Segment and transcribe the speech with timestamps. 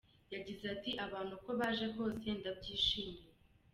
[0.33, 3.23] Yagize ati :”Abantu uko baje kose nabyishimiye.